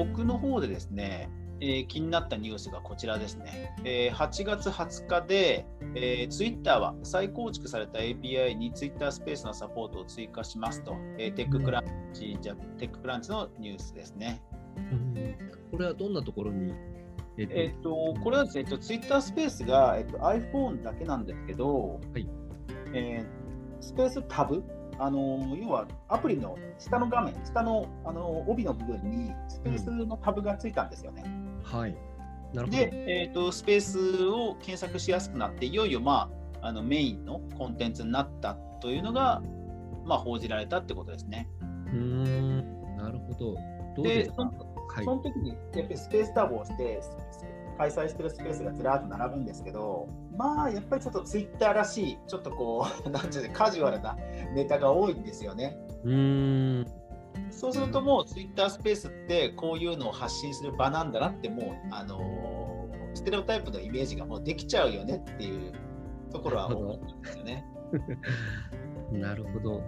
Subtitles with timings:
[0.00, 1.28] 僕の方でですね、
[1.60, 3.74] えー、気になったニュースがこちらですね。
[3.84, 11.84] えー、8月20日で、えー、Twitter は再構築された API に Twitter スペースのサポートを追加しますと、えー、テッククラン
[12.14, 14.42] チ、じゃテッククランチのニュースですね。
[14.78, 15.14] うん、
[15.70, 16.72] これはどんなところに？
[17.36, 22.26] えっと、これはですね、えっと、Twitter スペースが、えっと、iPhone だけなんですけど、はい。
[22.94, 24.64] えー、スペースタブ
[25.00, 31.22] あの要はアプリの下の画面、下のあの帯の部分にスペースのタブがついたんですよね。
[31.24, 31.96] うん、はい。
[32.52, 32.78] なるほど。
[32.78, 39.42] で、えーと、スペースを検索しやすくなって、いよいよ、まあ、あのメインのコンテンツになったというのが、
[40.04, 41.48] まあ、報じられたってことですね。
[41.62, 43.54] うん、なるほど。
[43.96, 44.52] どうですか
[44.92, 47.00] はい、その時にやっぱりスペースタブをして
[47.80, 54.18] 開催してるスペースがずらっと並ぶんですけどまあやっぱりちょっとツイッターらしいちょっとこう なんていうカジュアルな
[54.54, 55.78] ネタが多いんですよね。
[56.04, 56.86] うん
[57.50, 65.72] そうするともうツイッタースペースってこういうのを発信する場なんだなってもうあのー、ステレオタイプのイメージがもうできちゃうよねっていう
[66.30, 67.64] ところは思うんですよね。
[69.12, 69.82] なるほど。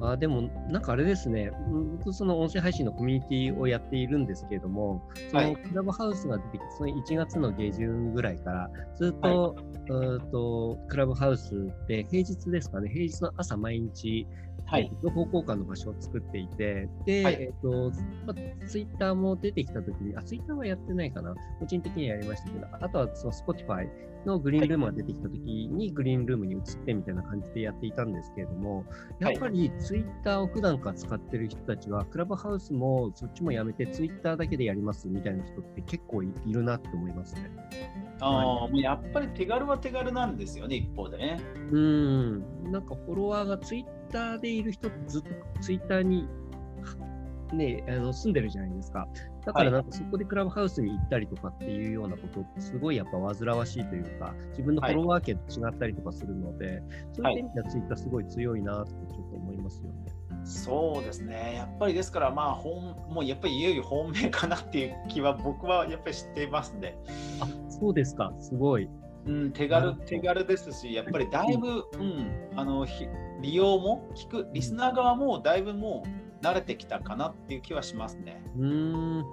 [0.00, 1.50] あでも、なんかあれですね、
[1.98, 9.56] 僕、その音声配信のコミュニティをやっているんですけれども、そのクラブハウスが出てきて、その1月の下旬ぐらいから、ずっと、
[9.88, 14.26] はい、とクラブハウスで平日ですかね、平日の朝毎日、
[14.66, 17.92] はい、情報交換の場所を作っていて、で、はい、えっ、と、
[18.26, 23.88] まあ、ツイッターも出てきたときに、あ、ツイッターはやってないかな、個人的にはやりましたけど、あとはその Spotify
[24.26, 28.84] のグリーンルームが出てきたときに、グリーンルームに移ってみたいな感じでやっていたんですけれども、
[29.20, 37.50] やっぱりツイッターを普段から使ってる人たちは、クラブハウスもそっちもやめて、ツイッターだけでやりますみたいな人って結構いるなって思いますね。
[38.20, 41.40] ああ、もうやっぱり手軽は手軽なんですよね、一方でね。
[41.70, 45.28] うん、なんかフォロワーがツイッターでいる人ってずっと
[45.60, 46.28] ツイッターに
[47.52, 49.06] ね、あの住んでるじゃないですか。
[49.44, 60.16] だからなんかそこでクラブハウスに行ったりとかっていうようなことってすごいやっぱ煩わしいというか、自分のフォロワー圏と違ったりとかするので、はい、そういう意味ではツイッターすごい強いなってちょっと思いますよね。
[60.44, 66.96] そうですね、やっぱりですから、まあ本、もうやっぱりいよいよ本命かなっていう気は僕はやっぱり知っていますんで。
[67.40, 68.88] あそうですか、すごい。
[69.26, 72.86] うん、手軽手軽ですし、やっぱりだいぶ、うん、あの
[73.42, 76.04] 利用も聞く、リスナー側もだいぶも
[76.42, 78.42] う慣れてきたかなっていう気はしますね。
[78.56, 79.24] うん。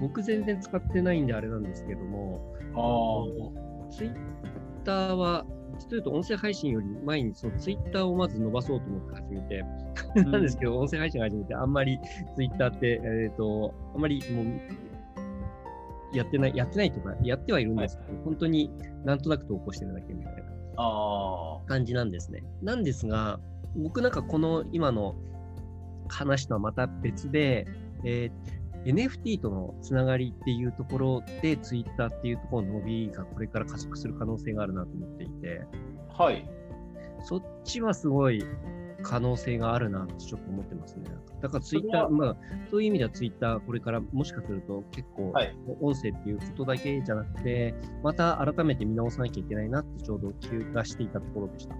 [0.00, 4.14] 僕全然使ってないんであれなんですけども、あツイッ
[4.84, 5.44] ターは、
[5.78, 9.64] 実いうと音声配信より前にそのツイッターをまず伸ばそうと思って始めて、
[10.30, 11.98] なんですけど、音声配信始めて、あんまり
[12.34, 14.44] ツイッターって、えっ、ー、と、あんまりもう
[16.12, 18.70] やってない、やってないとか、やってはいるんですけど、はい、本当に
[19.04, 20.42] なんとなく投稿してるだけみたいな
[21.66, 22.42] 感じなんですね。
[22.62, 23.40] なんですが、
[23.76, 25.14] 僕なんかこの今の
[26.08, 27.66] 話とはまた別で、
[28.04, 35.62] えー、NFT とのつながりっていうところで、Twitter っていうところの伸びがこれから加速する可能性があるなと思っていて、
[36.16, 36.48] はい。
[37.24, 38.44] そっちはすごい
[39.02, 41.04] 可能性があるなってちょっと思ってますね。
[41.40, 42.36] だからツイッター、まあ、
[42.70, 45.32] そういう意味ではツイッター、これからもしかすると結構、
[45.80, 51.74] 音声っていうことだけじゃなくて、また改めて見直さなきゃいけないなってちょうど気がしていたところでした。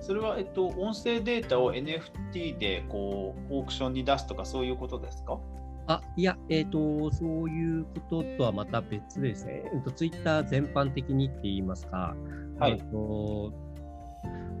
[0.00, 5.38] それは、えっと、音声データを NFT でこうオークションに出すとか、そういうことですか？
[5.88, 9.64] あいや、えっ、ー、と、そういうこととはまた別ですね。
[9.72, 12.14] えっと、ツイッター全般的にって言いますか、
[12.58, 12.72] はい。
[12.72, 13.52] えっと、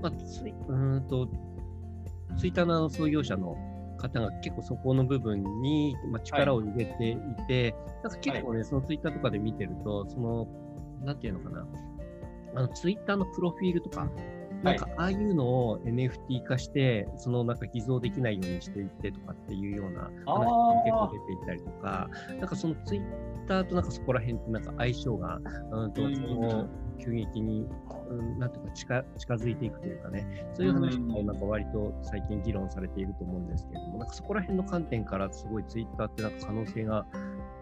[0.02, 1.28] まあ、ついうんと、
[2.42, 3.56] ツイッターの創業者の
[3.98, 7.16] 方が結構そこの部分に、まあ、力を入れてい
[7.46, 7.72] て、
[8.02, 10.48] はい、結構ね、そのツイッターとかで見てると、その、
[11.04, 11.66] なんていうのかな、
[12.56, 14.08] あのツイッターのプロフィールとか、
[14.62, 22.08] なんかああいうのを NFT 化して、そのなんか偽造できないようにしていってとかっていうような話が結構出ていたりとか、
[22.38, 23.02] なんかそのツイッ
[23.46, 25.38] ターとなんかそこら辺ってなんか相性が、
[25.72, 26.68] うんと、その
[26.98, 27.66] 急激に
[28.12, 37.06] うん、なんとか近近づいていくというかね、そういう話もなんか割と最近議論されていると思うんですけれども、なんかそこら辺の観点からすごいツイッターってなんか可能性が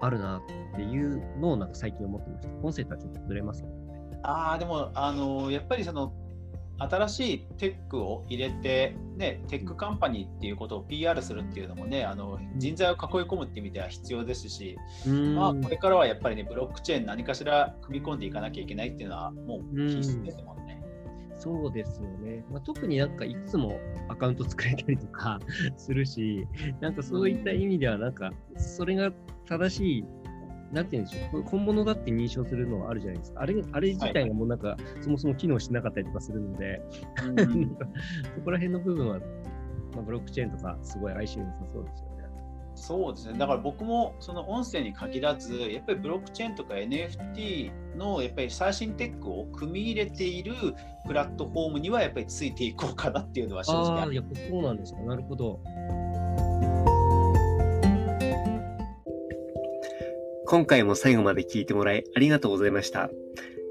[0.01, 2.55] あるなっていうのをなんか最近思ってました。
[2.67, 4.19] 音声とはちょっとずれますけどね。
[4.23, 6.13] ああ、でも、あのやっぱりその
[6.81, 14.79] 新しい tech を入れて、ね、 tech company っていうことを PR するっていうのもね、あの人材を囲い込むっていう意味では必要ですし、
[15.35, 20.83] まあ、これからはやっぱりね、ブロックチェーン何かしら組み込んでいかなきゃいけないっていうのはもう必須ですもんね。
[21.37, 22.45] そうですよね。
[22.51, 23.79] まあ、特になんかいつも
[24.09, 25.39] アカウント作れたりとか
[25.77, 26.47] するし、
[26.81, 29.11] なんかそういった意味では、なんかそれが
[29.47, 30.05] 正しい
[30.73, 33.41] なんて言うんでしょう、本物だって認証するのはあるじゃないですか。
[33.41, 36.81] あれあれ自体がもうなんか、はい、そもそも機能しなかったりとかするので、
[37.37, 37.77] うん、
[38.37, 39.19] そこら辺の部分は、
[39.95, 42.11] まあ、ブロックチェーンとかすごい相性良さそうですよね。
[42.77, 43.39] そうですね。
[43.39, 50.55] だから僕もその音声に限らず、やっぱりブロックチェーンとか NFT のやっぱり最新テックを組み入れている
[51.07, 55.01] プラットフォームにはやっぱりついていこうかなっていうのは正直ああ、やっぱそうなんですか。
[55.01, 55.61] なるほど。
[60.51, 63.09] 今回も最後まで聞いてもらいありがとうございました。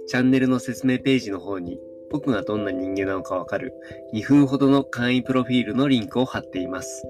[0.07, 1.77] チャンネルの説明ページの方に
[2.09, 3.73] 僕がどんな人間なのかわかる
[4.13, 7.05] 2分ほどの簡易プロフィールのリンクを貼っています。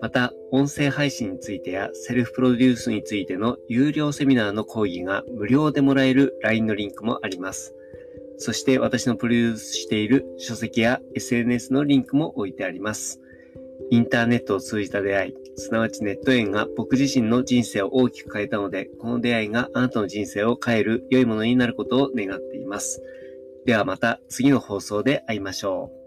[0.00, 7.74] また、音声配信についてやセルフプロデュースについての有料セミナーの講義が無料でもらえる LINE のリンクもあります。
[8.36, 13.20] そして私のプロデュースしている書籍や SNS のリンクも置いてあります。
[13.90, 23.02] インターネットを通じた出会い、すなわちネット縁が僕自身の人生を大きく変えたので、この出会いがあなたの人生を変える良いものになることを願っています。
[23.64, 25.97] ではまた次の放送で会いましょう。